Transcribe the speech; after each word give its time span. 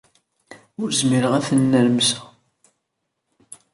Ur 0.81 0.89
zmireɣ 0.99 1.31
ara 1.33 1.39
ad 1.39 1.45
ten-nermseɣ. 1.47 2.23